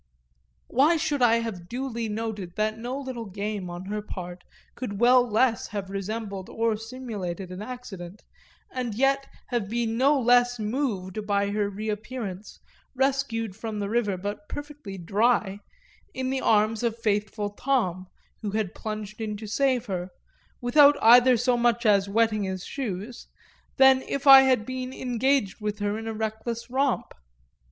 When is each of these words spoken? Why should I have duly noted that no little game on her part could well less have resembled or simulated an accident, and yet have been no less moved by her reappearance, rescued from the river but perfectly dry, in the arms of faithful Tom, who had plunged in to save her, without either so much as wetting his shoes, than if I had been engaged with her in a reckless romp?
Why 0.65 0.97
should 0.97 1.21
I 1.21 1.41
have 1.41 1.69
duly 1.69 2.09
noted 2.09 2.55
that 2.55 2.75
no 2.79 2.99
little 2.99 3.27
game 3.27 3.69
on 3.69 3.85
her 3.85 4.01
part 4.01 4.43
could 4.73 4.99
well 4.99 5.29
less 5.29 5.67
have 5.67 5.91
resembled 5.91 6.49
or 6.49 6.75
simulated 6.75 7.51
an 7.51 7.61
accident, 7.61 8.23
and 8.71 8.95
yet 8.95 9.27
have 9.49 9.69
been 9.69 9.97
no 9.97 10.19
less 10.19 10.57
moved 10.57 11.27
by 11.27 11.51
her 11.51 11.69
reappearance, 11.69 12.59
rescued 12.95 13.55
from 13.55 13.77
the 13.77 13.89
river 13.91 14.17
but 14.17 14.49
perfectly 14.49 14.97
dry, 14.97 15.59
in 16.15 16.31
the 16.31 16.41
arms 16.41 16.81
of 16.81 16.97
faithful 16.97 17.51
Tom, 17.51 18.07
who 18.41 18.49
had 18.49 18.73
plunged 18.73 19.21
in 19.21 19.37
to 19.37 19.45
save 19.45 19.85
her, 19.85 20.09
without 20.59 20.97
either 20.99 21.37
so 21.37 21.55
much 21.55 21.85
as 21.85 22.09
wetting 22.09 22.41
his 22.41 22.65
shoes, 22.65 23.27
than 23.77 24.01
if 24.09 24.25
I 24.25 24.41
had 24.41 24.65
been 24.65 24.93
engaged 24.93 25.61
with 25.61 25.77
her 25.77 25.95
in 25.99 26.07
a 26.07 26.13
reckless 26.15 26.71
romp? 26.71 27.13